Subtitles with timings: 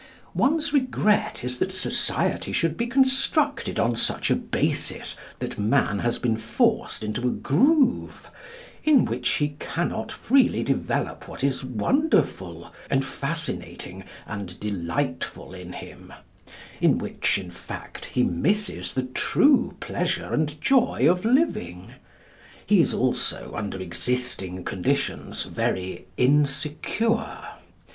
[0.33, 6.17] One's regret is that society should be constructed on such a basis that man has
[6.17, 8.31] been forced into a groove
[8.83, 16.97] in which he cannot freely develop what is wonderful, and fascinating, and delightful in him—in
[16.97, 21.93] which, in fact, he misses the true pleasure and joy of living.
[22.65, 27.47] He is also, under existing conditions, very insecure.